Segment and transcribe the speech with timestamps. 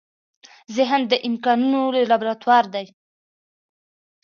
[0.75, 2.85] ذهن د امکانونو لابراتوار دی.